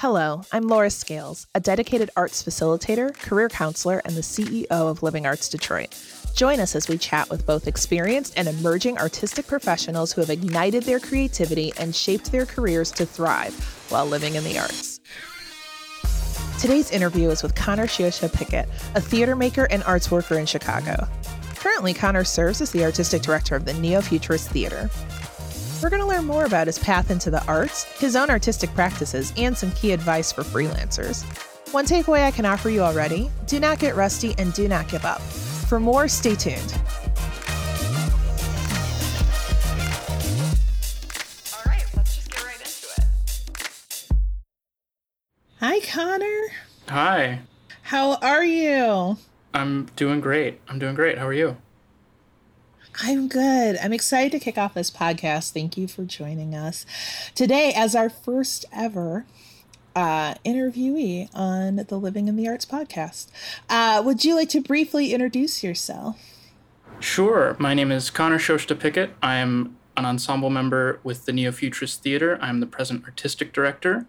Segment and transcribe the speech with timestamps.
[0.00, 5.24] Hello, I'm Laura Scales, a dedicated arts facilitator, career counselor, and the CEO of Living
[5.24, 5.96] Arts Detroit.
[6.34, 10.82] Join us as we chat with both experienced and emerging artistic professionals who have ignited
[10.82, 13.54] their creativity and shaped their careers to thrive
[13.88, 15.00] while living in the arts.
[16.60, 21.08] Today's interview is with Connor Shioshita Pickett, a theater maker and arts worker in Chicago.
[21.54, 24.90] Currently, Connor serves as the artistic director of the Neo Futurist Theater.
[25.82, 29.32] We're going to learn more about his path into the arts, his own artistic practices,
[29.36, 31.22] and some key advice for freelancers.
[31.72, 35.04] One takeaway I can offer you already do not get rusty and do not give
[35.04, 35.20] up.
[35.20, 36.74] For more, stay tuned.
[41.52, 43.04] All right, let's just get right into it.
[45.60, 46.40] Hi, Connor.
[46.88, 47.40] Hi.
[47.82, 49.18] How are you?
[49.52, 50.60] I'm doing great.
[50.68, 51.18] I'm doing great.
[51.18, 51.56] How are you?
[53.02, 53.76] I'm good.
[53.82, 55.52] I'm excited to kick off this podcast.
[55.52, 56.86] Thank you for joining us
[57.34, 59.26] today as our first ever
[59.94, 63.28] uh, interviewee on the Living in the Arts podcast.
[63.68, 66.18] Uh, would you like to briefly introduce yourself?
[66.98, 67.54] Sure.
[67.58, 69.10] My name is Connor Shioshita Pickett.
[69.22, 72.38] I am an ensemble member with the Neo Futurist Theater.
[72.40, 74.06] I'm the present artistic director.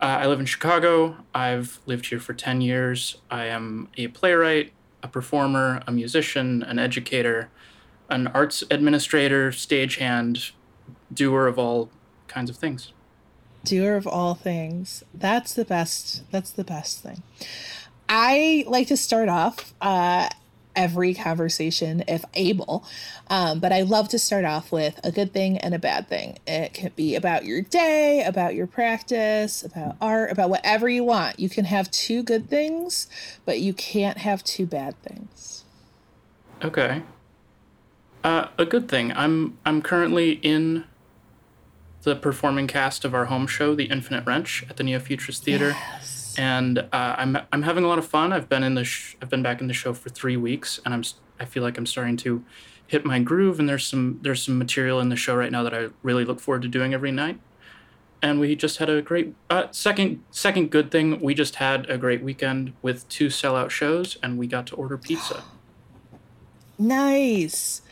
[0.00, 1.18] Uh, I live in Chicago.
[1.32, 3.18] I've lived here for 10 years.
[3.30, 4.72] I am a playwright,
[5.04, 7.48] a performer, a musician, an educator,
[8.08, 10.52] an arts administrator, stagehand,
[11.12, 11.90] doer of all
[12.26, 12.92] kinds of things.
[13.64, 15.02] Doer of all things.
[15.12, 16.30] That's the best.
[16.30, 17.22] That's the best thing.
[18.08, 20.30] I like to start off uh,
[20.74, 22.86] every conversation if able,
[23.28, 26.38] um, but I love to start off with a good thing and a bad thing.
[26.46, 31.38] It can be about your day, about your practice, about art, about whatever you want.
[31.38, 33.08] You can have two good things,
[33.44, 35.64] but you can't have two bad things.
[36.64, 37.02] Okay.
[38.24, 39.12] Uh, a good thing.
[39.12, 40.84] I'm I'm currently in
[42.02, 45.68] the performing cast of our home show, The Infinite Wrench, at the Neo Futurist Theater,
[45.70, 46.34] Yes.
[46.38, 48.32] and uh, I'm I'm having a lot of fun.
[48.32, 50.92] I've been in the sh- I've been back in the show for three weeks, and
[50.94, 51.02] I'm
[51.38, 52.44] I feel like I'm starting to
[52.86, 53.60] hit my groove.
[53.60, 56.40] And there's some there's some material in the show right now that I really look
[56.40, 57.38] forward to doing every night.
[58.20, 61.20] And we just had a great uh, second second good thing.
[61.20, 64.98] We just had a great weekend with two sellout shows, and we got to order
[64.98, 65.44] pizza.
[66.80, 67.82] Nice.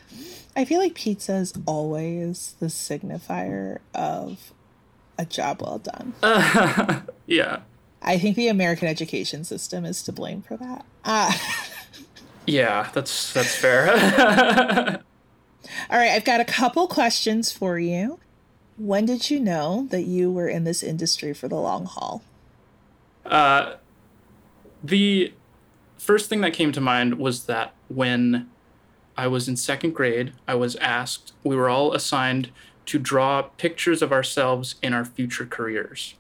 [0.56, 4.52] I feel like pizza is always the signifier of
[5.18, 6.14] a job well done.
[7.26, 7.60] yeah.
[8.02, 10.84] I think the American education system is to blame for that.
[11.04, 11.32] Uh,
[12.46, 13.90] Yeah, that's that's fair.
[15.90, 18.20] all right, I've got a couple questions for you.
[18.78, 22.22] When did you know that you were in this industry for the long haul?
[23.24, 23.74] uh,
[24.84, 25.32] the
[25.98, 28.48] first thing that came to mind was that when
[29.16, 31.32] I was in second grade, I was asked.
[31.42, 32.50] We were all assigned
[32.86, 36.14] to draw pictures of ourselves in our future careers,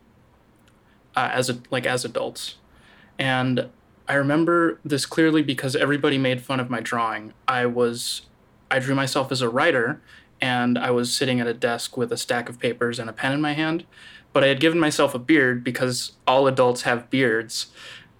[1.14, 2.56] uh, as a, like as adults,
[3.18, 3.68] and
[4.08, 7.32] I remember this clearly because everybody made fun of my drawing.
[7.48, 8.22] I was,
[8.70, 10.00] I drew myself as a writer,
[10.40, 13.32] and I was sitting at a desk with a stack of papers and a pen
[13.32, 13.84] in my hand.
[14.32, 17.68] But I had given myself a beard because all adults have beards,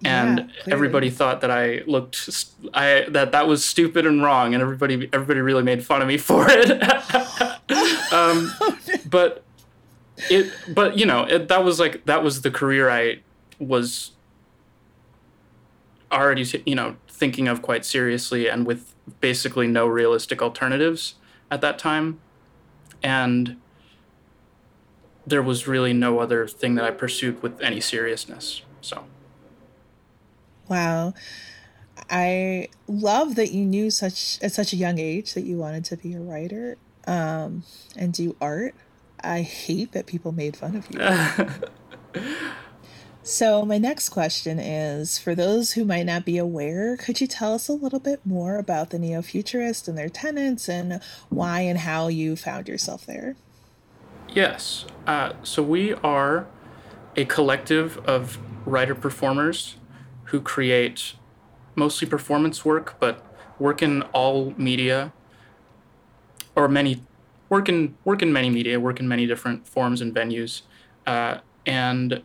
[0.05, 2.29] and Yeah, everybody thought that I looked,
[2.75, 6.19] I that that was stupid and wrong, and everybody everybody really made fun of me
[6.29, 6.71] for it.
[8.13, 8.53] um,
[9.09, 9.43] but
[10.31, 13.21] it, but you know, it, that was like that was the career I
[13.59, 14.13] was
[16.13, 21.15] already you know thinking of quite seriously and with basically no realistic alternatives
[21.51, 22.21] at that time.
[23.03, 23.57] And
[25.27, 29.05] there was really no other thing that I pursued with any seriousness so
[30.69, 31.15] Wow.
[32.11, 35.97] I love that you knew such at such a young age that you wanted to
[35.97, 37.65] be a writer um,
[37.97, 38.75] and do art.
[39.23, 42.23] I hate that people made fun of you.
[43.29, 47.55] So, my next question is for those who might not be aware, could you tell
[47.55, 51.81] us a little bit more about the Neo Futurist and their tenants and why and
[51.81, 53.35] how you found yourself there?
[54.29, 54.85] Yes.
[55.09, 56.47] Uh, so we are
[57.17, 59.75] a collective of writer performers
[60.27, 61.15] who create
[61.75, 63.25] mostly performance work, but
[63.59, 65.13] work in all media
[66.55, 67.03] or many
[67.49, 70.63] work in work in many media, work in many different forms and venues.
[71.07, 72.23] Uh, and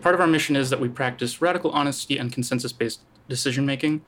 [0.00, 4.02] part of our mission is that we practice radical honesty and consensus-based decision making.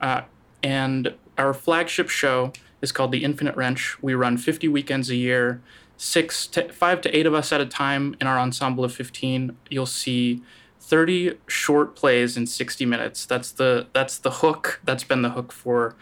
[0.00, 0.22] Uh,
[0.62, 4.00] and our flagship show is called The Infinite Wrench.
[4.02, 5.60] We run 50 weekends a year,
[5.96, 9.56] six to five to eight of us at a time in our ensemble of 15.
[9.70, 10.42] You'll see
[10.88, 13.26] 30 short plays in 60 minutes.
[13.26, 14.80] That's the that's the hook.
[14.84, 15.94] That's been the hook for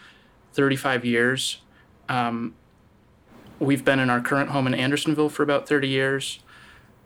[0.54, 1.60] 35 years.
[2.08, 2.54] Um,
[3.58, 6.40] we've been in our current home in Andersonville for about 30 years.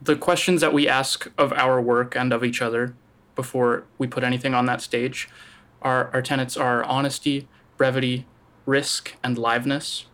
[0.02, 2.94] the questions that we ask of our work and of each other
[3.34, 5.28] before we put anything on that stage
[5.82, 8.26] our, our tenets are honesty, brevity,
[8.66, 10.04] risk, and liveness.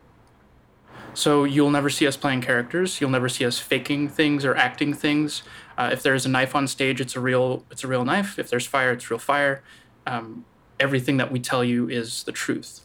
[1.15, 3.01] So you'll never see us playing characters.
[3.01, 5.43] You'll never see us faking things or acting things.
[5.79, 8.39] Uh, if there's a knife on stage, it's a real it's a real knife.
[8.39, 9.63] If there's fire, it's real fire.
[10.07, 10.45] Um,
[10.79, 12.81] everything that we tell you is the truth.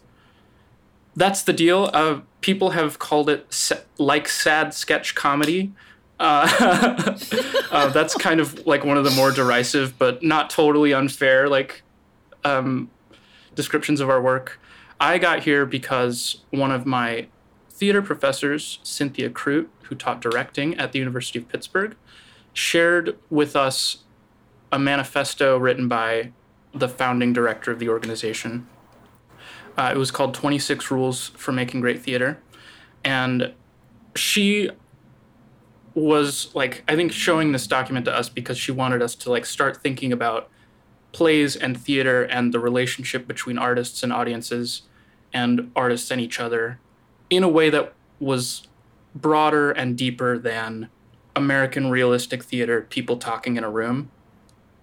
[1.14, 1.90] That's the deal.
[1.92, 5.72] Uh, people have called it sa- like sad sketch comedy.
[6.18, 7.16] Uh,
[7.70, 11.82] uh, that's kind of like one of the more derisive, but not totally unfair, like
[12.44, 12.90] um,
[13.54, 14.60] descriptions of our work.
[15.00, 17.26] I got here because one of my
[17.68, 21.96] theater professors, Cynthia Crute, who taught directing at the University of Pittsburgh,
[22.52, 23.98] shared with us
[24.70, 26.32] a manifesto written by
[26.74, 28.66] the founding director of the organization.
[29.76, 32.38] Uh, it was called 26 Rules for Making Great Theater.
[33.04, 33.52] And
[34.14, 34.70] she
[35.94, 39.44] was like, I think showing this document to us because she wanted us to like
[39.44, 40.48] start thinking about
[41.12, 44.82] plays and theater and the relationship between artists and audiences
[45.32, 46.78] and artists and each other
[47.28, 48.66] in a way that was
[49.14, 50.88] broader and deeper than
[51.34, 54.10] American realistic theater, people talking in a room.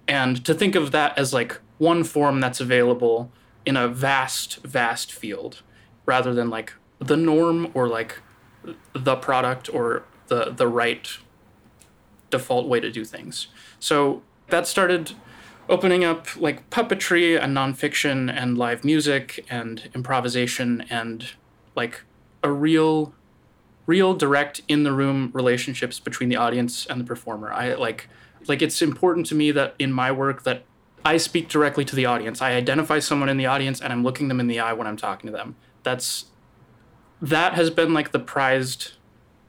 [0.08, 3.32] And to think of that as like one form that's available
[3.66, 5.62] in a vast, vast field
[6.06, 8.20] rather than like the norm or like
[8.94, 11.18] the product or the, the right
[12.30, 13.48] default way to do things.
[13.80, 15.12] So that started
[15.68, 21.32] opening up like puppetry and nonfiction and live music and improvisation and
[21.76, 22.02] like
[22.44, 23.14] a real
[23.90, 27.52] real direct in the room relationships between the audience and the performer.
[27.52, 28.08] I like
[28.48, 30.64] like it's important to me that in my work that
[31.04, 32.40] i speak directly to the audience.
[32.40, 34.96] I identify someone in the audience and i'm looking them in the eye when i'm
[34.96, 35.56] talking to them.
[35.82, 36.26] That's
[37.20, 38.92] that has been like the prized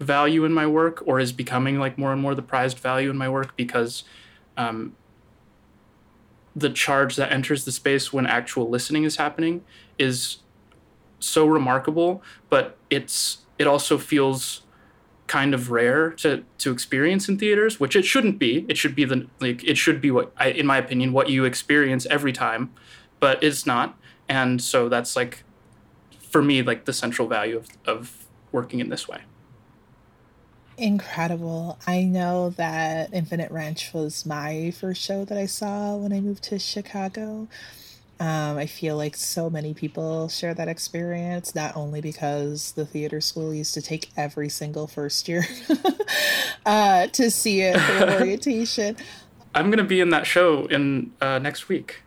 [0.00, 3.18] value in my work or is becoming like more and more the prized value in
[3.18, 4.04] my work because
[4.56, 4.96] um,
[6.56, 9.62] the charge that enters the space when actual listening is happening
[9.98, 10.38] is
[11.20, 14.62] so remarkable, but it's it also feels
[15.26, 18.64] kind of rare to to experience in theaters, which it shouldn't be.
[18.68, 21.44] It should be the like it should be what I, in my opinion what you
[21.44, 22.72] experience every time,
[23.20, 23.98] but it's not.
[24.30, 25.44] And so that's like
[26.18, 29.20] for me like the central value of of working in this way.
[30.78, 31.78] Incredible.
[31.86, 36.44] I know that Infinite Wrench was my first show that I saw when I moved
[36.44, 37.46] to Chicago.
[38.20, 43.18] Um, I feel like so many people share that experience, not only because the theater
[43.22, 45.46] school used to take every single first year
[46.66, 48.98] uh, to see it for orientation.
[49.54, 52.02] I'm going to be in that show in uh, next week.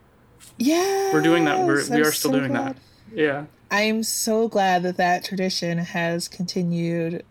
[0.59, 1.65] Yeah, we're doing that.
[1.65, 2.75] We're, we are still so doing glad.
[2.75, 2.77] that.
[3.11, 3.45] Yeah.
[3.71, 7.25] I'm so glad that that tradition has continued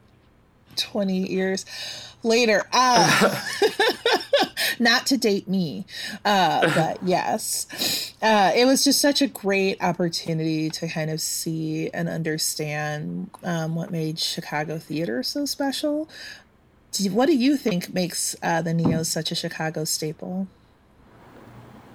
[0.74, 1.64] 20 years
[2.24, 2.64] later.
[2.72, 3.48] Ah,
[4.82, 5.86] not to date me,
[6.24, 11.88] uh, but yes, uh, it was just such a great opportunity to kind of see
[11.90, 16.08] and understand um, what made Chicago theater so special.
[17.10, 20.46] What do you think makes uh, the Neos such a Chicago staple?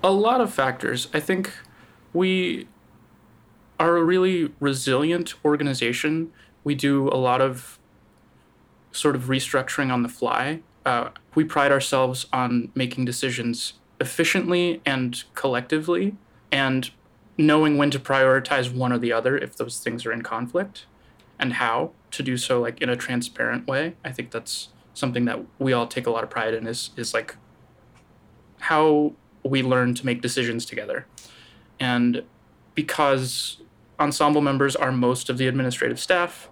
[0.04, 1.08] A lot of factors.
[1.14, 1.54] I think
[2.14, 2.68] we
[3.80, 6.32] are a really resilient organization.
[6.64, 7.78] We do a lot of
[8.92, 10.62] sort of restructuring on the fly.
[10.88, 16.16] Uh, we pride ourselves on making decisions efficiently and collectively
[16.50, 16.92] and
[17.38, 20.86] knowing when to prioritize one or the other if those things are in conflict
[21.38, 23.96] and how to do so like in a transparent way.
[24.06, 27.14] I think that's something that we all take a lot of pride in is is
[27.14, 27.36] like
[28.60, 29.12] how
[29.44, 31.06] we learn to make decisions together.
[31.82, 32.24] And
[32.76, 33.58] because
[34.00, 36.50] ensemble members are most of the administrative staff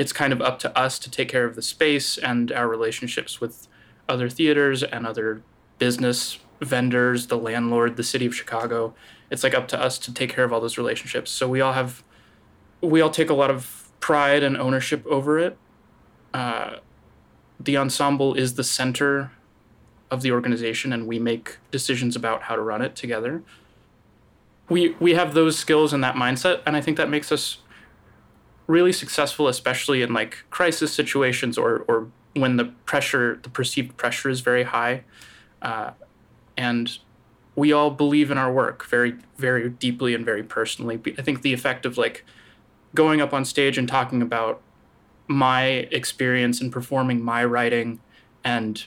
[0.00, 3.38] it's kind of up to us to take care of the space and our relationships
[3.38, 3.68] with
[4.08, 5.42] other theaters and other
[5.78, 8.94] business vendors, the landlord, the city of Chicago.
[9.30, 11.30] It's like up to us to take care of all those relationships.
[11.30, 12.02] So we all have,
[12.80, 15.58] we all take a lot of pride and ownership over it.
[16.32, 16.76] Uh,
[17.60, 19.32] the ensemble is the center
[20.10, 23.42] of the organization, and we make decisions about how to run it together.
[24.70, 27.58] We we have those skills and that mindset, and I think that makes us
[28.70, 34.28] really successful, especially in like crisis situations or or when the pressure, the perceived pressure
[34.28, 35.02] is very high,
[35.60, 35.90] uh,
[36.56, 36.98] and
[37.56, 41.00] we all believe in our work very very deeply and very personally.
[41.18, 42.24] I think the effect of like
[42.94, 44.62] going up on stage and talking about
[45.26, 48.00] my experience in performing my writing
[48.42, 48.86] and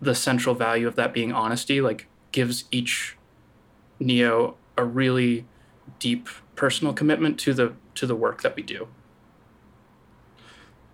[0.00, 3.16] the central value of that being honesty like gives each
[3.98, 5.44] neo a really
[5.98, 8.88] deep personal commitment to the to the work that we do.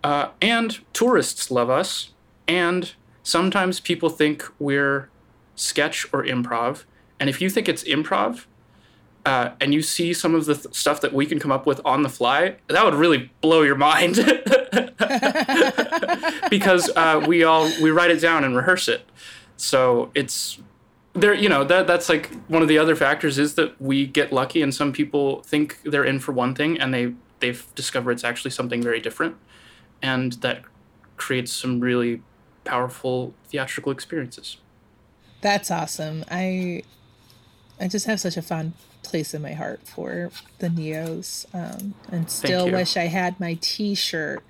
[0.03, 2.11] Uh, and tourists love us,
[2.47, 5.09] and sometimes people think we're
[5.55, 6.83] sketch or improv.
[7.17, 8.45] And if you think it's improv,
[9.25, 11.79] uh, and you see some of the th- stuff that we can come up with
[11.85, 14.15] on the fly, that would really blow your mind.
[16.49, 19.07] because uh, we all we write it down and rehearse it.
[19.55, 20.59] So it's
[21.19, 21.33] there.
[21.33, 24.61] You know that that's like one of the other factors is that we get lucky,
[24.61, 28.51] and some people think they're in for one thing, and they they've discovered it's actually
[28.51, 29.35] something very different,
[30.01, 30.63] and that
[31.17, 32.21] creates some really
[32.63, 34.57] powerful theatrical experiences.
[35.41, 36.23] That's awesome.
[36.29, 36.83] I
[37.79, 42.29] I just have such a fond place in my heart for the Neos, um, and
[42.29, 44.43] still wish I had my T-shirt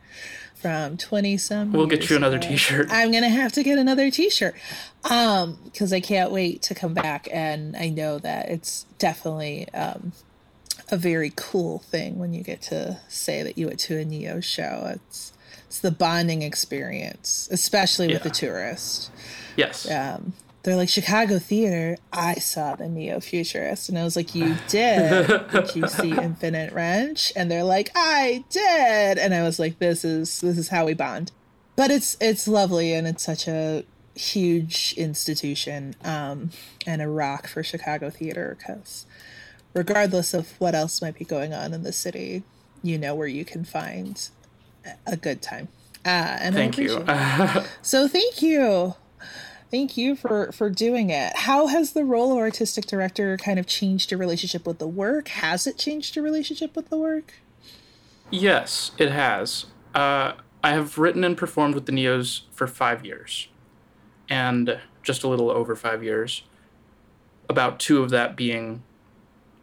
[0.67, 1.71] from twenty some.
[1.71, 2.49] We'll get you another ago.
[2.49, 2.87] T-shirt.
[2.91, 4.53] I'm gonna have to get another T-shirt,
[5.09, 10.11] um, because I can't wait to come back, and I know that it's definitely um,
[10.91, 14.41] a very cool thing when you get to say that you went to a Neo
[14.41, 14.91] show.
[14.95, 15.31] It's
[15.67, 18.33] it's the bonding experience, especially with the Yeah.
[18.33, 19.09] tourist
[19.55, 19.89] Yes.
[19.89, 20.33] um,
[20.67, 21.97] they're like Chicago theater.
[22.11, 25.25] I saw the Neo Futurist, and I was like, "You did?
[25.49, 30.03] did you see Infinite Wrench?" And they're like, "I did," and I was like, "This
[30.03, 31.31] is this is how we bond."
[31.77, 36.49] But it's it's lovely, and it's such a huge institution um,
[36.85, 39.05] and a rock for Chicago theater because
[39.73, 42.43] regardless of what else might be going on in the city,
[42.83, 44.27] you know where you can find
[45.05, 45.69] a good time.
[46.05, 47.05] Uh, and Thank you.
[47.81, 48.95] So thank you.
[49.69, 51.35] Thank you for for doing it.
[51.35, 55.27] How has the role of artistic director kind of changed your relationship with the work?
[55.29, 57.33] Has it changed your relationship with the work?
[58.29, 59.65] Yes, it has.
[59.93, 60.33] Uh,
[60.63, 63.49] I have written and performed with the Neos for five years,
[64.29, 66.43] and just a little over five years.
[67.49, 68.83] About two of that being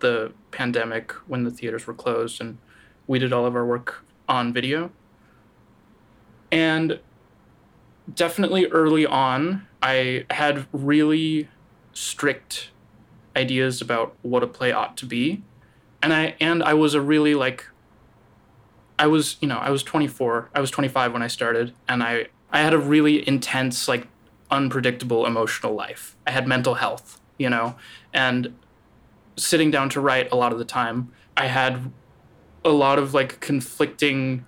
[0.00, 2.58] the pandemic when the theaters were closed, and
[3.06, 4.90] we did all of our work on video.
[6.50, 7.00] And
[8.12, 11.48] definitely early on, I had really
[11.92, 12.70] strict
[13.36, 15.42] ideas about what a play ought to be,
[16.02, 17.66] and I and I was a really like
[18.98, 20.50] I was, you know, I was 24.
[20.54, 24.06] I was 25 when I started, and I I had a really intense, like,
[24.50, 26.16] unpredictable emotional life.
[26.26, 27.74] I had mental health, you know,
[28.12, 28.54] and
[29.36, 31.90] sitting down to write a lot of the time, I had
[32.64, 34.44] a lot of like conflicting,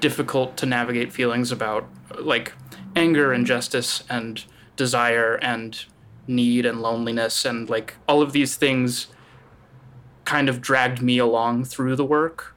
[0.00, 1.86] difficult to navigate feelings about
[2.18, 2.52] like
[2.96, 4.44] anger, and justice and
[4.76, 5.84] desire, and
[6.26, 9.08] need and loneliness, and like all of these things
[10.24, 12.54] kind of dragged me along through the work.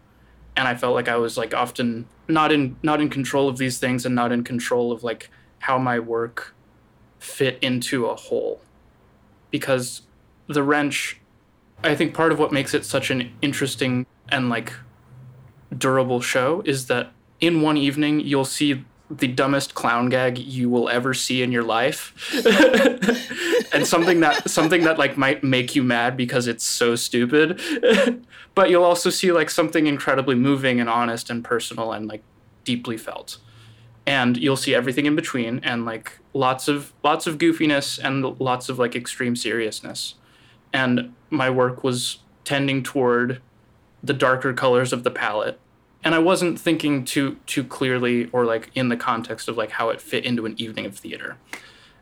[0.56, 3.78] And I felt like I was like often not in not in control of these
[3.78, 5.30] things and not in control of like
[5.60, 6.56] how my work
[7.20, 8.62] fit into a whole.
[9.52, 10.02] Because
[10.48, 11.20] the wrench
[11.84, 14.74] I think part of what makes it such an interesting and like
[15.78, 20.90] durable show is that in one evening you'll see the dumbest clown gag you will
[20.90, 22.14] ever see in your life.
[23.74, 27.60] And something that something that like might make you mad because it's so stupid.
[28.56, 32.24] But you'll also see like something incredibly moving and honest and personal and like
[32.64, 33.38] deeply felt.
[34.08, 38.68] And you'll see everything in between and like lots of lots of goofiness and lots
[38.68, 40.16] of like extreme seriousness.
[40.74, 43.42] And my work was tending toward
[44.02, 45.60] the darker colors of the palette
[46.04, 49.90] and i wasn't thinking too too clearly or like in the context of like how
[49.90, 51.38] it fit into an evening of theater.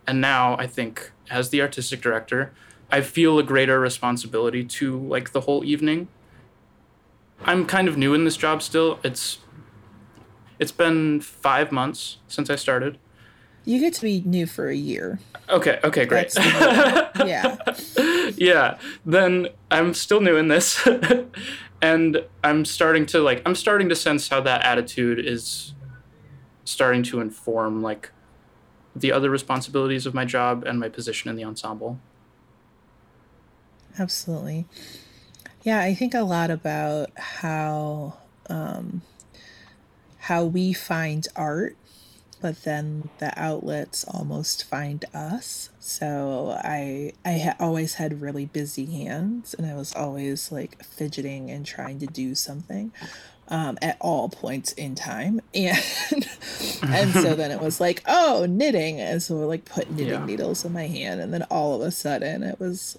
[0.08, 2.52] And now i think as the artistic director
[2.92, 6.08] i feel a greater responsibility to like the whole evening.
[7.44, 9.00] I'm kind of new in this job still.
[9.04, 9.40] It's
[10.60, 12.98] it's been five months since i started.
[13.66, 15.20] You get to be new for a year.
[15.50, 16.34] okay okay great.
[16.36, 17.58] Yeah.
[18.36, 18.78] yeah.
[19.06, 20.88] Then i'm still new in this
[21.86, 25.74] and i'm starting to like i'm starting to sense how that attitude is
[26.64, 28.12] starting to inform like
[28.96, 32.00] the other responsibilities of my job and my position in the ensemble
[33.98, 34.66] Absolutely.
[35.64, 38.18] Yeah, I think a lot about how
[38.50, 39.02] um,
[40.20, 41.78] how we find art,
[42.46, 45.72] but then the outlets almost find us.
[45.80, 51.50] So I I ha- always had really busy hands, and I was always like fidgeting
[51.50, 52.92] and trying to do something.
[53.48, 56.28] Um, at all points in time, and
[56.84, 60.26] and so then it was like, oh, knitting, and so we like put knitting Yeah.
[60.26, 62.98] needles in my hand, and then all of a sudden it was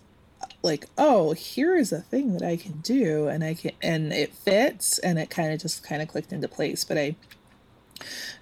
[0.62, 4.32] like oh here is a thing that i can do and i can and it
[4.34, 7.14] fits and it kind of just kind of clicked into place but i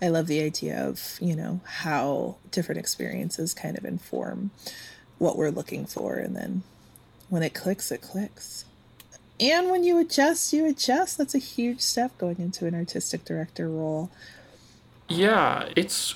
[0.01, 4.51] i love the idea of you know how different experiences kind of inform
[5.19, 6.63] what we're looking for and then
[7.29, 8.65] when it clicks it clicks
[9.41, 13.69] and when you adjust you adjust that's a huge step going into an artistic director
[13.69, 14.11] role
[15.09, 16.15] yeah it's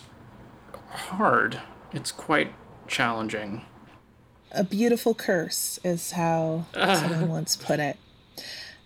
[0.91, 1.61] hard
[1.93, 2.53] it's quite
[2.87, 3.63] challenging.
[4.53, 7.97] A beautiful curse is how someone once put it.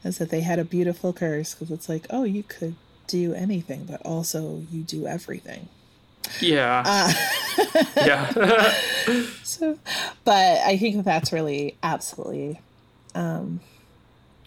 [0.05, 2.75] Is that they had a beautiful curse because it's like, oh, you could
[3.07, 5.69] do anything, but also you do everything.
[6.41, 6.83] Yeah.
[6.87, 8.75] Uh, yeah.
[9.43, 9.79] so,
[10.25, 12.61] but I think that's really absolutely,
[13.15, 13.61] um,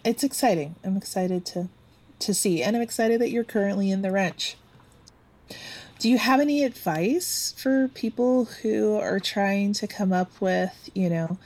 [0.04, 0.76] it's exciting.
[0.84, 1.68] I'm excited to
[2.18, 4.56] to see, and I'm excited that you're currently in the wrench.
[5.98, 11.08] Do you have any advice for people who are trying to come up with, you
[11.08, 11.38] know,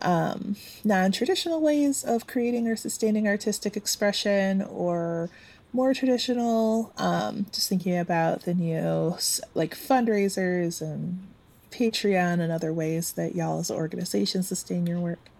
[0.00, 5.30] um, non traditional ways of creating or sustaining artistic expression or
[5.72, 6.92] more traditional?
[6.96, 9.16] Um, just thinking about the new
[9.54, 11.26] like fundraisers and
[11.70, 15.30] Patreon and other ways that y'all as an organization sustain your work.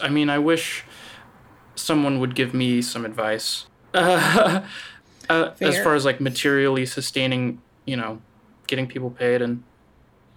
[0.00, 0.84] I mean, I wish
[1.74, 4.62] someone would give me some advice uh,
[5.28, 8.20] uh, as far as like materially sustaining, you know,
[8.66, 9.62] getting people paid and.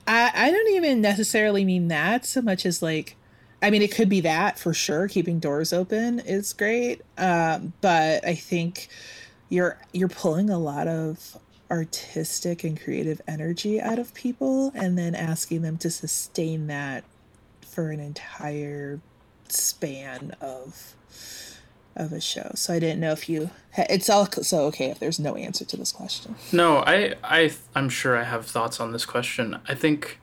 [0.05, 3.15] I I don't even necessarily mean that so much as like.
[3.63, 5.07] I mean, it could be that for sure.
[5.07, 8.89] Keeping doors open is great, um, but I think
[9.47, 11.37] you're you're pulling a lot of
[11.71, 17.05] artistic and creative energy out of people, and then asking them to sustain that
[17.65, 18.99] for an entire
[19.47, 20.93] span of
[21.95, 22.51] of a show.
[22.55, 25.77] So I didn't know if you it's all so okay if there's no answer to
[25.77, 26.35] this question.
[26.51, 29.57] No, I I I'm sure I have thoughts on this question.
[29.69, 30.19] I think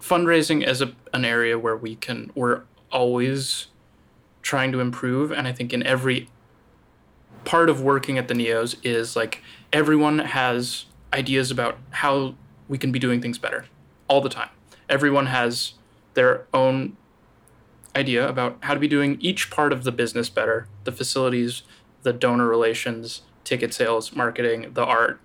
[0.00, 3.68] fundraising is a, an area where we can we're always
[4.42, 6.28] trying to improve and I think in every
[7.44, 9.42] part of working at the Neos is like
[9.72, 12.34] everyone has ideas about how
[12.68, 13.66] we can be doing things better
[14.08, 14.50] all the time.
[14.88, 15.74] Everyone has
[16.14, 16.96] their own
[17.94, 21.62] idea about how to be doing each part of the business better the facilities,
[22.02, 25.20] the donor relations, ticket sales, marketing, the art.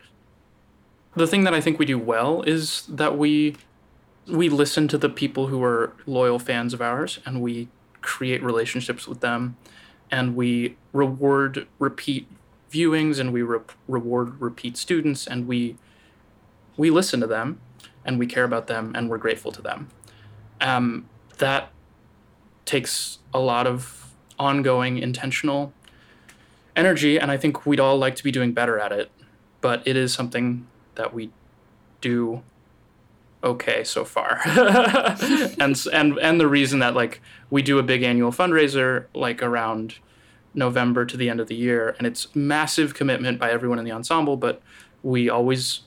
[1.15, 3.55] The thing that I think we do well is that we
[4.27, 7.67] we listen to the people who are loyal fans of ours and we
[8.01, 9.55] create relationships with them
[10.11, 12.27] and we reward repeat
[12.71, 15.77] viewings and we re- reward repeat students and we
[16.77, 17.59] we listen to them
[18.03, 19.89] and we care about them and we're grateful to them.
[20.61, 21.71] Um, that
[22.65, 25.71] takes a lot of ongoing intentional
[26.75, 29.09] energy and i think we'd all like to be doing better at it
[29.61, 31.31] but it is something that we
[32.01, 32.43] do
[33.45, 34.41] okay so far
[35.59, 39.95] and and and the reason that like we do a big annual fundraiser like around
[40.53, 43.91] november to the end of the year and it's massive commitment by everyone in the
[43.91, 44.61] ensemble but
[45.03, 45.81] we always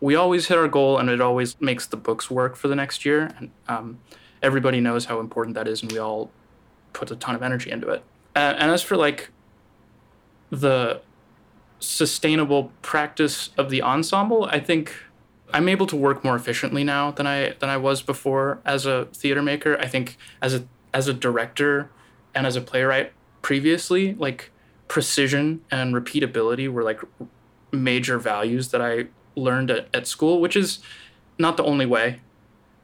[0.00, 3.04] we always hit our goal and it always makes the books work for the next
[3.04, 3.98] year and um,
[4.44, 6.30] everybody knows how important that is, and we all
[6.92, 8.02] put a ton of energy into it.
[8.36, 9.30] Uh, and as for like
[10.50, 11.00] the
[11.80, 14.94] sustainable practice of the ensemble, I think
[15.54, 19.06] I'm able to work more efficiently now than I than I was before as a
[19.14, 19.78] theater maker.
[19.78, 21.90] I think as a as a director
[22.34, 24.50] and as a playwright previously, like
[24.88, 27.00] precision and repeatability were like
[27.70, 30.80] major values that I learned at, at school, which is
[31.38, 32.20] not the only way.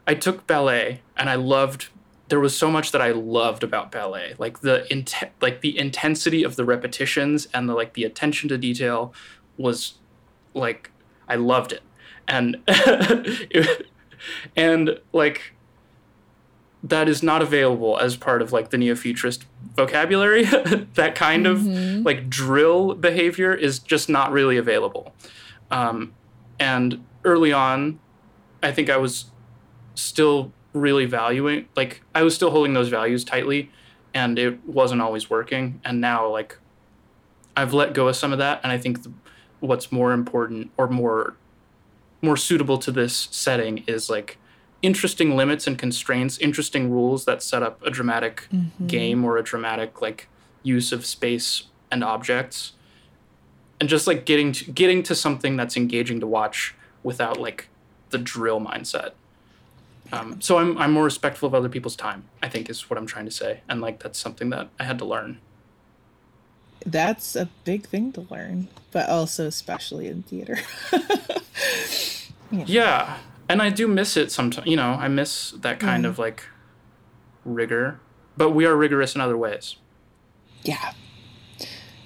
[0.07, 1.89] I took ballet and I loved
[2.29, 6.45] there was so much that I loved about ballet, like the int- like the intensity
[6.45, 9.13] of the repetitions and the like the attention to detail
[9.57, 9.95] was
[10.55, 10.93] like
[11.29, 11.83] I loved it,
[12.31, 12.57] and
[14.57, 15.53] and like
[16.83, 19.45] that is not available as part of like the neo-futurist
[19.77, 20.45] vocabulary.
[20.95, 21.99] that kind mm-hmm.
[21.99, 25.14] of like drill behavior is just not really available,
[25.71, 26.14] um,
[26.59, 27.99] and early on,
[28.62, 29.27] I think I was
[29.95, 33.71] still really valuing like I was still holding those values tightly
[34.14, 36.57] and it wasn't always working and now like
[37.57, 39.12] I've let go of some of that and I think the,
[39.59, 41.35] what's more important or more
[42.23, 44.39] more suitable to this setting is like
[44.83, 48.87] interesting limits and constraints, interesting rules that set up a dramatic mm-hmm.
[48.87, 50.29] game or a dramatic like
[50.63, 52.73] use of space and objects.
[53.81, 57.69] And just like getting to getting to something that's engaging to watch without like
[58.11, 59.13] the drill mindset.
[60.13, 62.25] Um, so I'm I'm more respectful of other people's time.
[62.43, 64.99] I think is what I'm trying to say, and like that's something that I had
[64.99, 65.39] to learn.
[66.85, 70.59] That's a big thing to learn, but also especially in theater.
[72.51, 72.64] yeah.
[72.66, 73.19] yeah.
[73.49, 74.66] and I do miss it sometimes.
[74.66, 76.09] You know, I miss that kind mm.
[76.09, 76.45] of like
[77.45, 78.01] rigor,
[78.37, 79.77] but we are rigorous in other ways.
[80.62, 80.93] Yeah,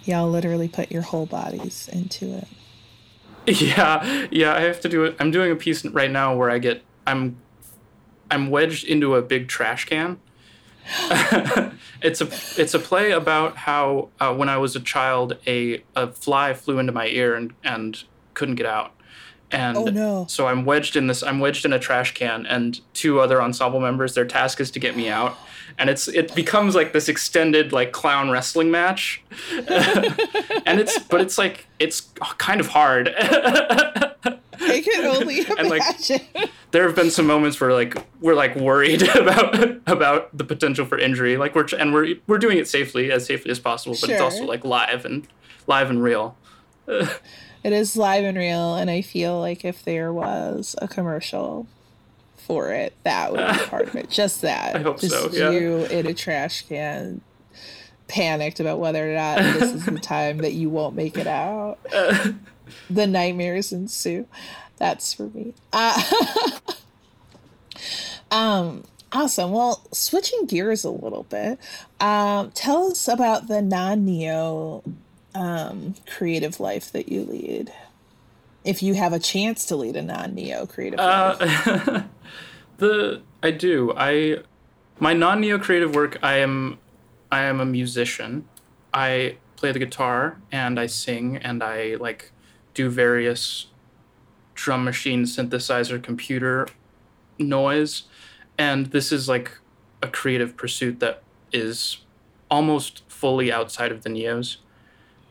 [0.04, 2.48] y'all literally put your whole bodies into it.
[3.46, 5.16] Yeah, yeah, I have to do it.
[5.20, 7.36] I'm doing a piece right now where I get I'm
[8.30, 10.18] I'm wedged into a big trash can.
[12.02, 12.26] it's a
[12.60, 16.78] it's a play about how uh, when I was a child a a fly flew
[16.78, 18.02] into my ear and and
[18.34, 18.92] couldn't get out,
[19.50, 20.26] And Oh, no.
[20.28, 21.22] so I'm wedged in this.
[21.22, 24.14] I'm wedged in a trash can, and two other ensemble members.
[24.14, 25.36] Their task is to get me out,
[25.78, 29.22] and it's it becomes like this extended like clown wrestling match,
[29.68, 32.00] and it's but it's like it's
[32.38, 33.14] kind of hard.
[34.74, 35.82] I can only And, like,
[36.70, 39.54] there have been some moments where like we're like worried about
[39.86, 43.50] about the potential for injury like we're and we're we're doing it safely as safely
[43.50, 45.26] as possible but it's also like live and
[45.66, 46.36] live and real
[47.64, 51.66] It is live and real, and I feel like if there was a commercial
[52.36, 54.10] for it, that would be part of it.
[54.10, 54.76] Just that.
[54.76, 55.50] I hope Just so, yeah.
[55.50, 57.22] you in a trash can,
[58.06, 61.78] panicked about whether or not this is the time that you won't make it out.
[62.90, 64.26] the nightmares ensue.
[64.78, 65.54] That's for me.
[65.72, 66.02] Uh,
[68.30, 68.84] um.
[69.12, 69.52] Awesome.
[69.52, 71.60] Well, switching gears a little bit,
[72.00, 74.82] um, tell us about the non-neo
[75.36, 77.72] um, creative life that you lead.
[78.64, 81.36] If you have a chance to lead a non-neo creative life.
[81.40, 82.02] uh,
[82.78, 84.38] the i do i
[84.98, 86.78] my non-neo creative work i am
[87.30, 88.46] i am a musician
[88.92, 92.32] i play the guitar and i sing and i like
[92.74, 93.66] do various
[94.54, 96.66] drum machine synthesizer computer
[97.38, 98.04] noise.
[98.58, 99.52] And this is like
[100.02, 101.98] a creative pursuit that is
[102.50, 104.58] almost fully outside of the neos.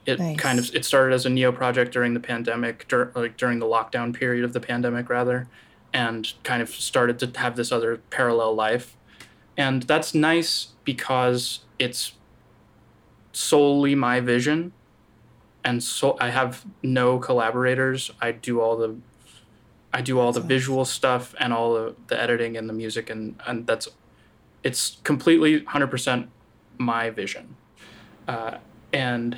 [0.06, 0.38] It Nice.
[0.38, 3.66] kind of it started as a neo project during the pandemic dur- like during the
[3.66, 5.48] lockdown period of the pandemic rather
[5.94, 8.98] and kind of started to have this other parallel life.
[9.56, 12.14] And that's nice because it's
[13.32, 14.74] solely my vision.
[15.64, 18.12] And so i have no collaborators.
[18.20, 18.96] I do all the
[19.94, 23.40] i do all the visual stuff and all the, the editing and the music and
[23.46, 23.88] and that's
[24.64, 26.30] it's completely 100%
[26.78, 27.58] my vision.
[28.30, 28.58] Uh,
[28.94, 29.38] and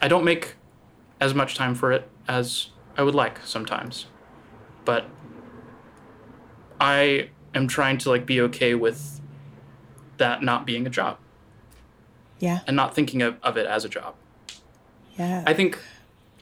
[0.00, 0.54] i don't make
[1.20, 4.06] as much time for it as i would like sometimes
[4.84, 5.06] but
[6.80, 9.20] i am trying to like be okay with
[10.18, 11.18] that not being a job.
[12.38, 14.14] Yeah, and not thinking of, of it as a job.
[15.16, 15.42] Yeah.
[15.46, 15.78] I think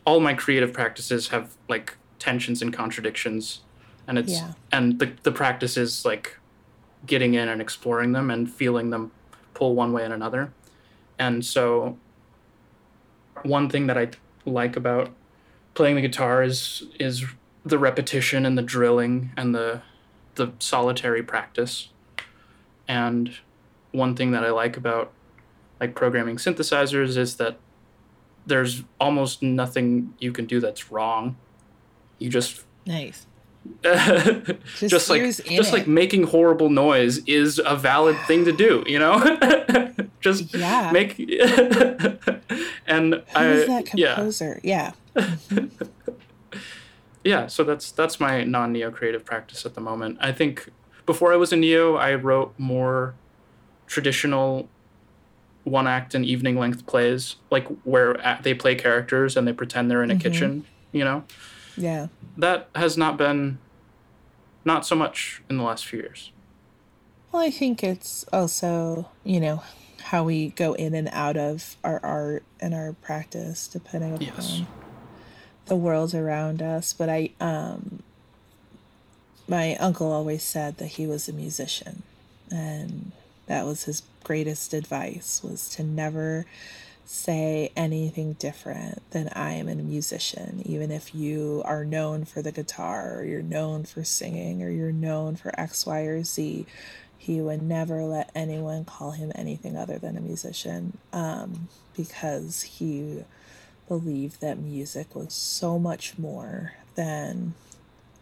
[0.05, 3.61] all my creative practices have like tensions and contradictions,
[4.07, 4.53] and it's Yeah.
[4.73, 6.39] and the the practice is like
[7.07, 9.11] getting in and exploring them and feeling them
[9.55, 10.53] pull one way and another,
[11.19, 11.97] and so
[13.43, 14.11] one thing that I
[14.45, 15.11] like about
[15.75, 17.25] playing the guitar is is
[17.65, 19.83] the repetition and the drilling and the
[20.37, 21.89] the solitary practice,
[22.87, 23.37] and
[23.93, 25.13] one thing that I like about
[25.81, 27.59] like programming synthesizers is that
[28.47, 31.37] there's almost nothing you can do that's wrong.
[32.19, 33.27] You just nice.
[33.83, 35.73] just, Just like just it.
[35.73, 39.19] like making horrible noise is a valid thing to do, you know?
[40.21, 40.91] just Yeah.
[40.93, 41.19] make
[42.87, 44.15] and Who I is that yeah.
[44.15, 44.61] composer?
[44.63, 44.93] Yeah.
[47.25, 50.69] yeah so that's that's my non-neo creative practice at the moment i think
[51.07, 53.15] before i was a neo i wrote more
[53.87, 54.69] traditional
[55.65, 60.05] one act and evening length plays like where they play characters and they pretend they're
[60.05, 60.23] in a mm-hmm.
[60.23, 61.25] kitchen you know
[61.77, 62.09] Yeah.
[62.37, 63.59] that has not been
[64.65, 66.33] not so much in the last few years
[67.33, 69.63] Well, I think it's also, you know,
[70.05, 74.63] how we go in and out of our art and our practice depending upon Yes.
[75.67, 76.93] the world around us.
[76.93, 78.03] But I, um,
[79.49, 82.03] my uncle always said that he was a musician,
[82.51, 83.13] and
[83.47, 86.47] that was his greatest advice was to never
[87.07, 92.51] say anything different than I am a musician, even if you are known for the
[92.53, 96.67] guitar or you're known for singing or you're known for X, Y, or Z.
[97.19, 103.25] He would never let anyone call him anything other than a musician um, because he
[103.89, 107.55] believed that music was so much more than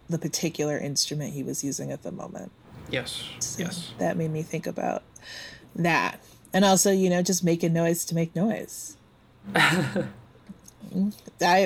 [0.09, 2.51] the particular instrument he was using at the moment.
[2.89, 5.03] yes So yes That made me think about
[5.75, 6.19] that.
[6.55, 8.95] And also, you know, just making noise to make noise.
[9.55, 10.07] I,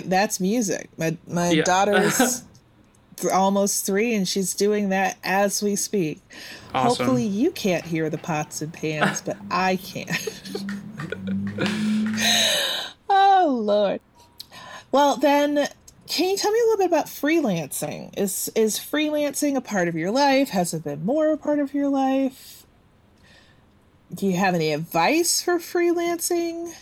[0.04, 0.90] that's music.
[0.98, 1.62] My my Yeah.
[1.64, 2.42] daughter's
[3.32, 6.22] almost three, and she's doing that as we speak.
[6.74, 7.06] Awesome.
[7.06, 10.08] Hopefully, you can't hear the pots and pans, but I can.
[13.10, 14.02] oh Lord.
[14.92, 15.68] Well, then,
[16.08, 18.18] can you tell me a little bit about freelancing?
[18.18, 20.50] Is is freelancing a part of your life?
[20.50, 22.59] Has it been more a part of your life?
[24.14, 26.74] Do you have any advice for freelancing?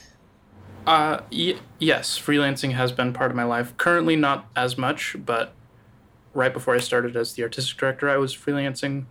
[0.86, 3.76] Uh, y- yes, freelancing has been part of my life.
[3.78, 5.54] Currently, not as much, but
[6.34, 9.06] right before I started as the artistic director, I was freelancing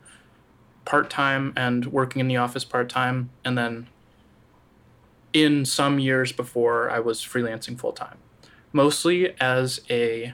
[0.86, 3.30] part time and working in the office part time.
[3.44, 3.88] And then
[5.34, 8.16] in some years before, I was freelancing full time,
[8.72, 10.32] mostly as a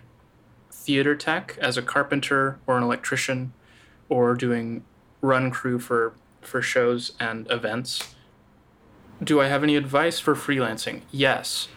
[0.70, 3.52] theater tech as a carpenter or an electrician
[4.08, 4.84] or doing
[5.20, 6.12] run crew for
[6.42, 8.14] for shows and events.
[9.22, 11.02] Do I have any advice for freelancing?
[11.10, 11.68] Yes.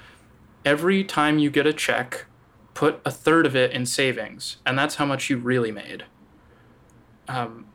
[0.64, 2.26] Every time you get a check,
[2.74, 6.06] put a third of it in savings, and that's how much you really made.
[7.28, 7.66] Um,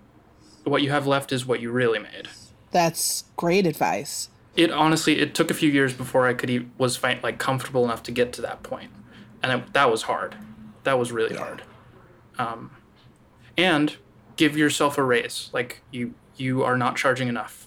[0.65, 2.29] what you have left is what you really made.
[2.71, 4.29] That's great advice.
[4.57, 7.85] It honestly, it took a few years before I could e- was fi- like comfortable
[7.85, 8.91] enough to get to that point,
[9.43, 10.37] and it, that was hard.
[10.85, 11.63] That was really hard.
[12.39, 12.71] Um,
[13.57, 13.97] and
[14.37, 15.51] give yourself a raise.
[15.53, 17.67] Like you, you are not charging enough.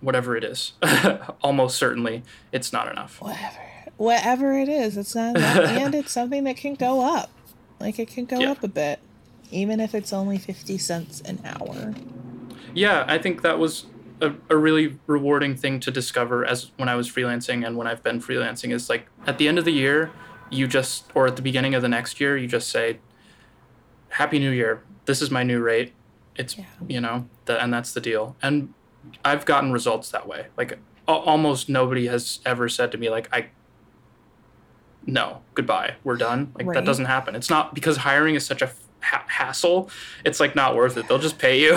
[0.00, 0.72] Whatever it is,
[1.42, 3.20] almost certainly it's not enough.
[3.20, 3.58] Whatever.
[3.98, 7.30] Whatever it is, it's not and it's something that can go up.
[7.78, 8.52] Like it can go Yeah.
[8.52, 8.98] up a bit.
[9.50, 11.92] Even if it's only 50 cents an hour.
[12.72, 13.86] yeah i think that was
[14.20, 18.00] a, a really rewarding thing to discover as when i was freelancing and when i've
[18.04, 20.12] been freelancing is like at the end of the year
[20.50, 23.00] you just or at the beginning of the next year you just say
[24.10, 25.92] happy new year this is my new rate
[26.36, 26.64] it's Yeah.
[26.88, 28.72] you know that and that's the deal and
[29.24, 33.28] i've gotten results that way like al- almost nobody has ever said to me like
[33.32, 33.46] i
[35.06, 36.74] no goodbye we're done like Right.
[36.74, 38.70] that doesn't happen it's not because hiring is such a
[39.02, 39.90] ha- hassle
[40.24, 41.72] it's like not worth it they'll just pay you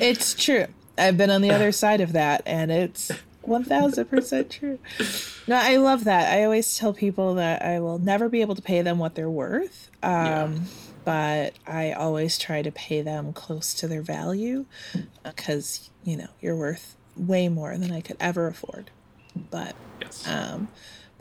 [0.00, 0.66] It's true.
[0.98, 3.10] I've been on the other side of that, and it's
[3.46, 4.78] 1000% true.
[5.46, 6.32] No, I love that.
[6.32, 9.30] I always tell people that I will never be able to pay them what they're
[9.30, 9.90] worth.
[10.02, 10.66] Um,
[11.04, 14.66] But I always try to pay them close to their value
[15.24, 18.90] because, you know, you're worth way more than I could ever afford.
[19.34, 20.68] But yes um,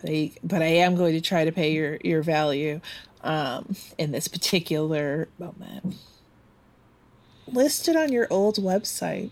[0.02, 2.82] but I but I am going to try to pay your your value
[3.22, 5.96] um, in this particular moment.
[7.48, 9.32] Listed on your old website,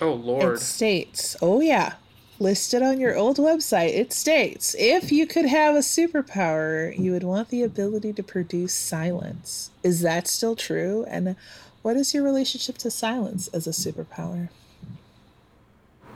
[0.00, 1.94] oh lord it states, "Oh yeah."
[2.42, 7.22] Listed on your old website, it states, if you could have a superpower, you would
[7.22, 9.70] want the ability to produce silence.
[9.84, 11.04] Is that still true?
[11.06, 11.36] And
[11.82, 14.48] what is your relationship to silence as a superpower?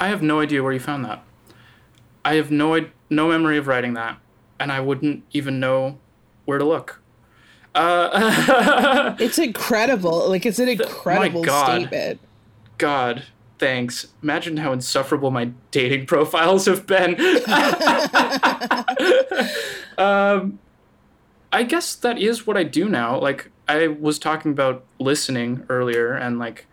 [0.00, 1.22] I have no idea where you found that.
[2.24, 4.18] I have no no memory of writing that,
[4.58, 5.96] and I wouldn't even know
[6.44, 7.00] where to look.
[7.72, 10.28] Uh, It's incredible.
[10.28, 11.82] Like, it's an incredible God.
[11.82, 12.18] statement.
[12.78, 13.22] God,
[13.58, 14.06] thanks.
[14.22, 17.14] Imagine how insufferable my dating profiles have been.
[19.98, 20.58] um,
[21.52, 23.18] I guess that is what I do now.
[23.18, 26.66] Like I was talking about listening earlier, and like,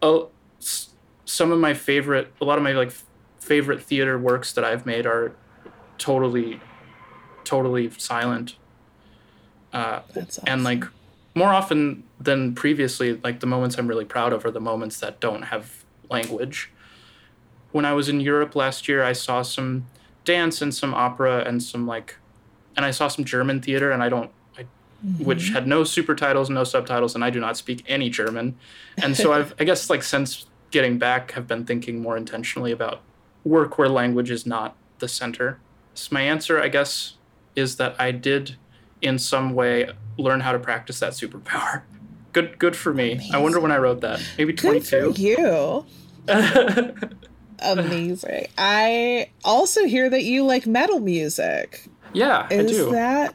[0.00, 0.90] oh, s-
[1.24, 3.04] some of my favorite, a lot of my like f-
[3.40, 5.32] favorite theater works that I've made are
[5.98, 6.60] totally,
[7.44, 8.56] totally silent.
[9.72, 10.44] Uh, awesome.
[10.46, 10.84] and like
[11.34, 15.20] more often than previously like the moments i'm really proud of are the moments that
[15.20, 16.70] don't have language.
[17.72, 19.86] When i was in europe last year i saw some
[20.24, 22.16] dance and some opera and some like
[22.76, 24.64] and i saw some german theater and i don't I,
[25.04, 25.24] mm-hmm.
[25.24, 28.56] which had no super titles no subtitles and i do not speak any german.
[29.02, 33.00] And so i've i guess like since getting back have been thinking more intentionally about
[33.44, 35.58] work where language is not the center.
[35.94, 37.14] So my answer i guess
[37.56, 38.56] is that i did
[39.00, 41.82] in some way learn how to practice that superpower.
[42.32, 43.28] Good good for me.
[43.32, 44.20] I wonder when I wrote that.
[44.38, 45.22] Maybe Good for 22.
[45.22, 45.86] you.
[47.60, 48.48] Amazing.
[48.58, 51.86] I also hear that you like metal music.
[52.12, 52.90] yeah, I Is do.
[52.92, 53.34] that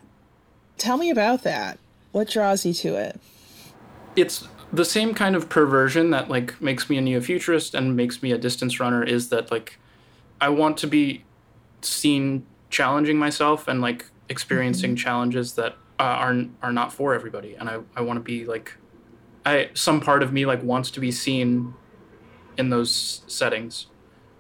[0.78, 1.80] Tell me about that.
[2.12, 3.20] What draws you to it?
[4.16, 8.32] it's the same kind of perversion that like makes me a neo-futurist and makes me
[8.32, 9.78] a distance runner is that like
[10.42, 11.24] I want to be
[11.82, 15.04] seen challenging myself and like experiencing mm-hmm.
[15.04, 17.56] challenges that uh, are are not for everybody.
[17.56, 18.76] And I, I want to be like
[19.46, 21.74] I some part of me like wants to be seen
[22.58, 23.88] in those settings.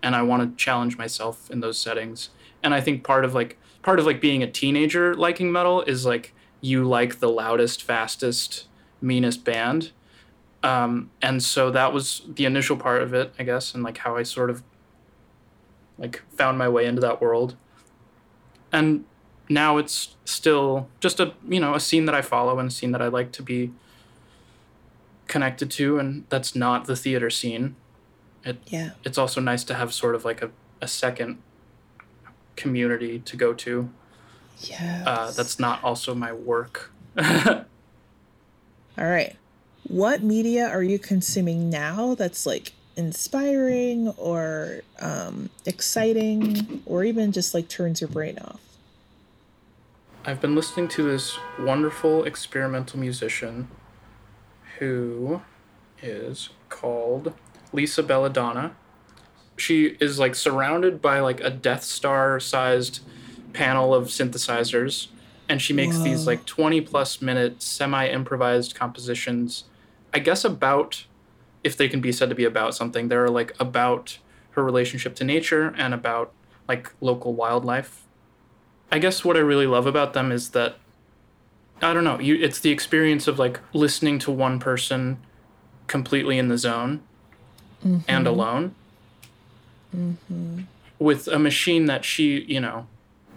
[0.03, 2.29] And I want to challenge myself in those settings.
[2.63, 6.05] And I think part of like part of like being a teenager liking metal is
[6.05, 8.67] like you like the loudest fastest
[9.01, 9.91] meanest band.
[10.63, 14.17] Um, and so that was the initial part of it i guess and like how
[14.17, 14.63] i sort of
[15.97, 17.55] like found my way into that world.
[18.71, 19.05] And
[19.49, 22.91] now it's still just a you know a scene that i follow and a scene
[22.91, 23.71] that i like to be
[25.27, 27.75] connected to and that's not the theater scene
[28.43, 28.91] it Yeah.
[29.03, 31.37] it's also nice to have sort of like a, a second
[32.55, 33.89] community to go to
[34.59, 35.03] Yeah.
[35.05, 36.91] uh, that's not also my work
[38.99, 39.35] All right.
[39.87, 47.53] What media are you consuming now that's like inspiring or um, exciting or even just
[47.53, 48.59] like turns your brain off?
[50.29, 53.69] I've been listening to this wonderful experimental musician
[54.77, 55.41] who
[56.03, 57.33] is called
[57.71, 58.75] Lisa Bella Donna.
[59.55, 62.99] She is like surrounded by like a Death Star sized
[63.53, 65.07] panel of synthesizers
[65.47, 69.63] and she makes these like 20 plus minute semi improvised compositions.
[70.13, 71.05] I guess about
[71.63, 74.19] if they can be said to be about something they're like about
[74.51, 76.33] her relationship to nature and about
[76.67, 78.03] like local wildlife
[78.91, 80.75] i guess what i really love about them is that
[81.81, 85.17] i don't know you it's the experience of like listening to one person
[85.87, 87.01] completely in the zone
[88.07, 88.75] and alone.
[90.99, 92.87] With a machine that she you know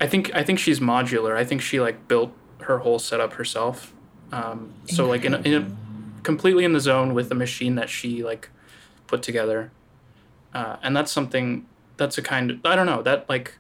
[0.01, 1.37] i think i think she's modular.
[1.37, 2.33] I think she like built
[2.63, 3.93] her whole setup herself.
[4.33, 7.89] Um, so like in a, in a, completely in the zone with a machine that
[7.89, 8.49] she like
[9.07, 9.71] put together.
[10.55, 13.55] Uh, and that's something that's a kind of i don't know that like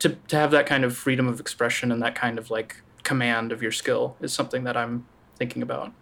[0.00, 3.52] to, to have that kind of freedom of expression and that kind of like command
[3.52, 5.06] of your skill is something that i'm
[5.36, 5.92] thinking about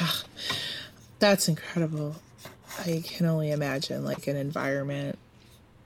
[0.00, 0.08] Yeah,
[1.18, 2.16] that's incredible.
[2.80, 5.18] I can only imagine like an environment.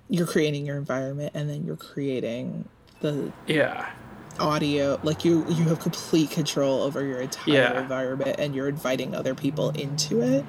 [0.08, 2.68] You're creating your environment, and then you're creating
[3.00, 3.90] the yeah
[4.38, 4.98] audio.
[5.02, 7.80] Like you, you have complete control over your entire Yeah.
[7.82, 10.44] environment, and you're inviting other people into it.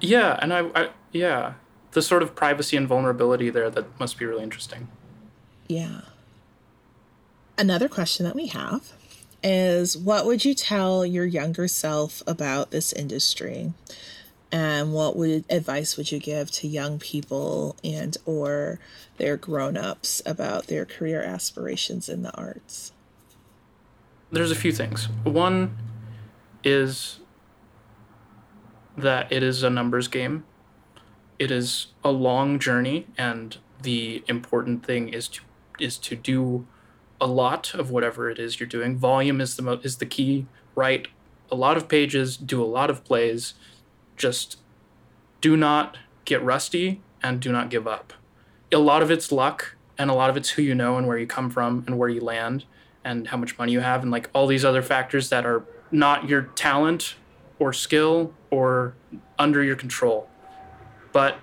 [0.00, 1.54] yeah and I, I yeah
[1.92, 4.88] the sort of privacy and vulnerability there that must be really interesting
[5.72, 6.02] Yeah.
[7.56, 8.92] Another question that we have
[9.42, 13.72] is what would you tell your younger self about this industry?
[14.50, 18.80] And what would advice would you give to young people and or
[19.16, 22.92] their grown-ups about their career aspirations in the arts?
[24.32, 25.08] there's a few things.
[25.24, 25.76] One
[26.64, 27.20] is
[28.96, 30.44] that it is a numbers game.
[31.38, 35.42] It is a long journey, and the important thing is to
[35.78, 36.66] is to do
[37.20, 38.96] a lot of whatever it is you're doing.
[38.96, 40.46] Volume is the mo- is the key.
[40.74, 41.08] Write
[41.50, 43.54] a lot of pages, do a lot of plays.
[44.16, 44.58] Just
[45.40, 48.12] do not get rusty and do not give up.
[48.72, 51.18] A lot of it's luck, and a lot of it's who you know and where
[51.18, 52.64] you come from and where you land
[53.04, 56.28] and how much money you have and like all these other factors that are not
[56.28, 57.16] your talent
[57.58, 58.94] or skill or
[59.38, 60.28] under your control.
[61.12, 61.38] But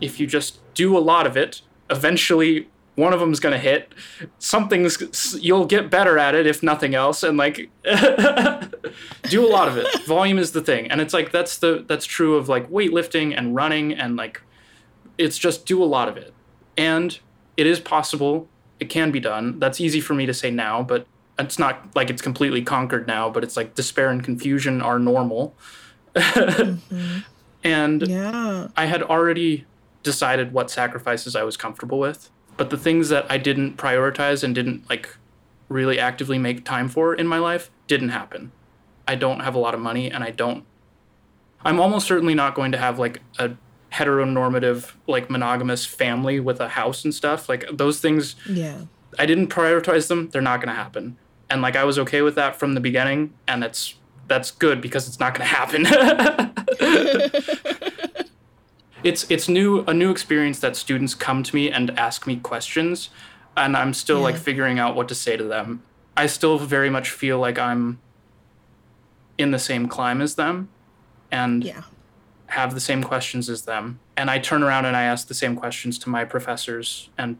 [0.00, 2.68] if you just do a lot of it, eventually
[3.00, 3.92] one of them's going to hit.
[4.38, 9.76] Something's you'll get better at it if nothing else and like do a lot of
[9.76, 9.86] it.
[10.04, 10.90] Volume is the thing.
[10.90, 14.42] And it's like that's the that's true of like weightlifting and running and like
[15.18, 16.32] it's just do a lot of it.
[16.76, 17.18] And
[17.56, 18.48] it is possible.
[18.78, 19.58] It can be done.
[19.58, 21.06] That's easy for me to say now, but
[21.38, 25.54] it's not like it's completely conquered now, but it's like despair and confusion are normal.
[26.14, 27.18] Mm-hmm.
[27.62, 28.68] And Yeah.
[28.74, 29.66] I had already
[30.02, 34.54] decided what sacrifices I was comfortable with, but the things that I didn't prioritize and
[34.54, 35.16] didn't like
[35.70, 38.52] really actively make time for in my life didn't happen.
[39.08, 40.66] I don't have a lot of money and I don't
[41.64, 43.52] I'm almost certainly not going to have like a
[43.90, 47.48] heteronormative like monogamous family with a house and stuff.
[47.48, 48.82] Like those things Yeah.
[49.18, 51.16] I didn't prioritize them, they're not going to happen.
[51.48, 53.94] And like I was okay with that from the beginning and that's
[54.26, 55.86] that's good because it's not going to happen.
[59.02, 63.10] it's it's new a new experience that students come to me and ask me questions
[63.56, 65.82] and I'm still like figuring out what to say to them.
[66.16, 67.98] I still very much feel like I'm
[69.38, 70.68] in the same climb as them
[71.30, 71.82] and Yeah.
[72.48, 73.98] have the same questions as them.
[74.16, 77.38] And I turn around and I ask the same questions to my professors, and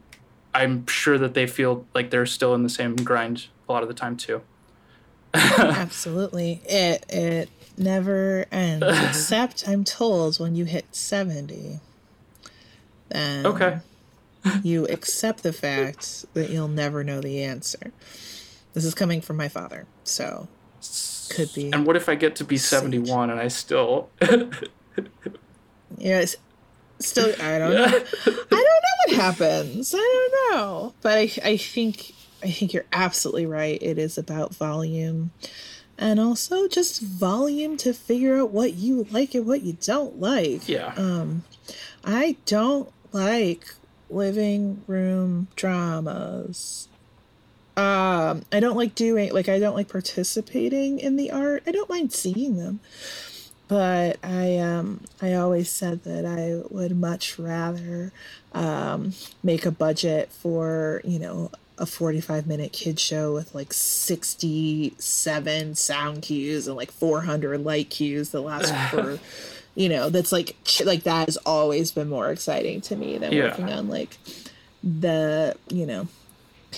[0.54, 3.88] I'm sure that they feel like they're still in the same grind a lot of
[3.88, 4.42] the time too.
[5.34, 6.60] Absolutely.
[6.64, 8.84] It it never ends.
[9.08, 11.80] Except I'm told when you hit seventy,
[13.08, 13.78] then Okay.
[14.62, 17.92] you accept the fact that you'll never know the answer.
[18.72, 20.48] This is coming from my father, so
[21.30, 21.72] could be.
[21.72, 24.08] And what if I get to be 71 and I still.
[25.98, 26.36] Yes.
[27.00, 27.84] Still, I don't know.
[27.84, 29.94] I don't know what happens.
[29.94, 32.12] I don't know, but I, I think,
[32.42, 33.80] I think you're absolutely right.
[33.82, 35.30] It is about volume,
[35.98, 40.68] and also just volume to figure out what you like and what you don't like.
[40.68, 40.94] yeah.
[40.96, 41.44] Um,
[42.04, 43.74] I don't like
[44.08, 46.88] living room dramas.
[47.76, 51.62] Um, I don't like doing like I don't like participating in the art.
[51.66, 52.80] I don't mind seeing them.
[53.68, 58.12] But I um I always said that I would much rather
[58.52, 65.74] um make a budget for, you know, a 45 minute kid show with like 67
[65.74, 69.18] sound cues and like 400 light cues that last for
[69.74, 73.48] you know that's like like that has always been more exciting to me than Yeah.
[73.48, 74.16] working on like
[74.82, 76.06] the you know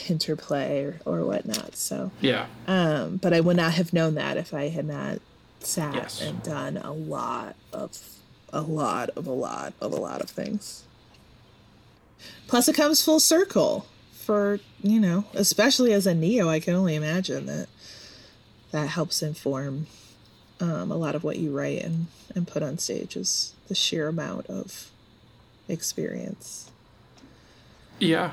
[0.09, 2.47] interplay or, or whatnot so Yeah.
[2.67, 5.19] um but i would not have known that if i had not
[5.61, 6.21] sat Yes.
[6.23, 7.99] and done a lot of
[8.53, 10.83] a lot of a lot of a lot of things
[12.47, 13.87] plus it comes full circle
[14.23, 17.69] for you know, especially as a neo, I can only imagine that
[18.71, 19.87] that helps inform
[20.61, 24.09] um, a lot of what you write and and put on stage is the sheer
[24.09, 24.91] amount of
[25.69, 26.71] experience
[27.99, 28.33] Yeah.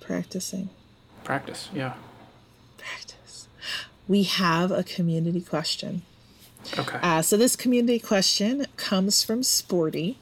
[0.00, 0.68] practicing.
[1.24, 1.68] Practice.
[1.74, 1.94] Yeah.
[2.78, 3.48] Practice.
[4.08, 6.02] We have a community question.
[6.78, 6.98] Okay.
[7.02, 10.18] Uh, so this community question comes from Sporty,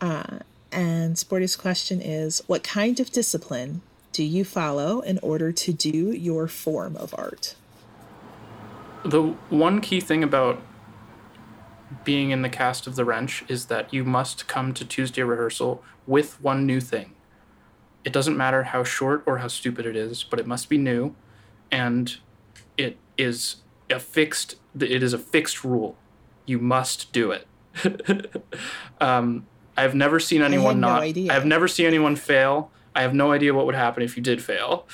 [0.00, 0.38] uh,
[0.72, 3.82] and Sporty's question is: What kind of discipline
[4.14, 7.54] do you follow in order to do your form of art?
[9.04, 10.60] the one key thing about
[12.04, 15.82] being in the cast of the wrench is that you must come to tuesday rehearsal
[16.06, 17.12] with one new thing
[18.02, 21.14] it doesn't matter how short or how stupid it is but it must be new
[21.70, 22.16] and
[22.76, 23.56] it is
[23.90, 25.96] a fixed it is a fixed rule
[26.46, 27.46] you must do it
[29.00, 29.46] um,
[29.76, 31.32] i've never seen anyone no not idea.
[31.32, 34.42] i've never seen anyone fail i have no idea what would happen if you did
[34.42, 34.86] fail.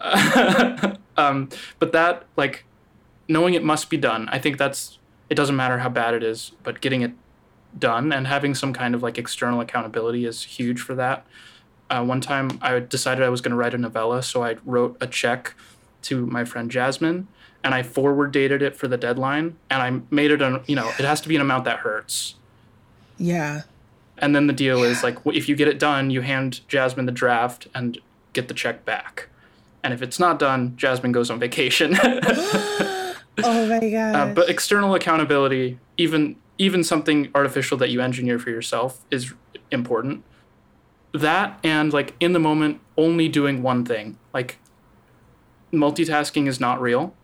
[1.16, 2.64] Um, but that like
[3.28, 4.98] knowing it must be done i think that's
[5.28, 7.12] it doesn't matter how bad it is but getting it
[7.78, 11.26] done and having some kind of like external accountability is huge for that.
[11.90, 14.96] Uh, one time i decided i was going to write a novella so i wrote
[15.00, 15.54] a check
[16.00, 17.28] to my friend jasmine
[17.62, 20.88] and i forward dated it for the deadline and i made it an you know
[20.98, 22.36] it has to be an amount that hurts.
[23.18, 23.62] Yeah,
[24.20, 27.12] and then the deal is like if you get it done you hand jasmine the
[27.12, 27.98] draft and
[28.32, 29.28] get the check back
[29.82, 31.96] and if it's not done jasmine goes on vacation
[33.44, 34.14] Oh my god.
[34.20, 39.32] Uh, but external accountability, even even something artificial that you engineer for yourself, is
[39.70, 40.24] important.
[41.12, 44.18] That and like in the moment, only doing one thing.
[44.34, 44.58] Like
[45.72, 47.14] multitasking is not real,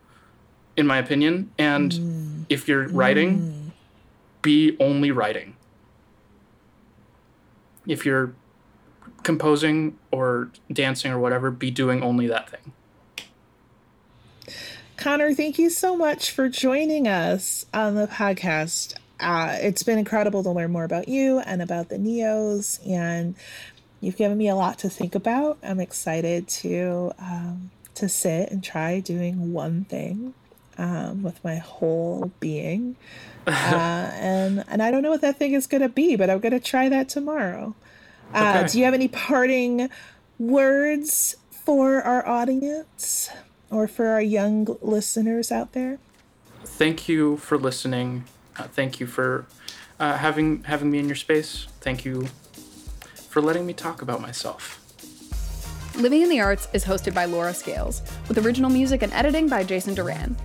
[0.75, 1.51] in my opinion.
[1.57, 3.73] And if you're writing,
[4.41, 5.55] be only writing.
[7.87, 8.33] If you're
[9.23, 12.73] composing or dancing or whatever, be doing only that thing.
[14.97, 18.95] Connor, thank you so much for joining us on the podcast.
[19.19, 23.35] Uh, it's been incredible to learn more about you and about the Neos, and
[24.01, 25.57] you've given me a lot to think about.
[25.63, 30.33] I'm excited to um, to sit and try doing one thing
[30.77, 32.95] um, with my whole being,
[33.47, 36.39] uh, and and I don't know what that thing is going to be, but I'm
[36.39, 37.75] going to try that tomorrow.
[38.33, 38.67] Uh, Okay.
[38.71, 39.89] Do you have any parting
[40.37, 43.29] words for our audience?
[43.69, 45.99] or for our young listeners out there?
[46.63, 48.23] thank you for listening.
[48.57, 49.45] Uh, thank you for
[49.99, 51.67] uh, having having me in your space.
[51.81, 52.27] Thank you
[53.29, 54.79] for letting me talk about myself.
[55.97, 59.63] Living in the Arts is hosted by Laura Scales, with original music and editing by
[59.63, 60.37] Jason Duran.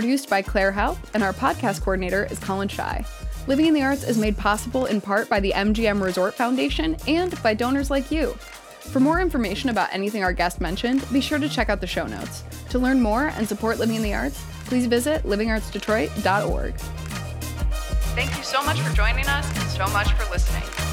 [0.00, 3.04] Produced by Claire Haupt, and our podcast coordinator is Colin Shy.
[3.46, 7.40] Living in the Arts is made possible in part by the MGM Resort Foundation and
[7.42, 8.28] by donors like you.
[8.80, 12.06] For more information about anything our guest mentioned, be sure to check out the show
[12.06, 12.44] notes.
[12.70, 16.74] To learn more and support Living in the Arts, please visit livingartsdetroit.org.
[18.16, 20.89] Thank you so much for joining us and so much for listening.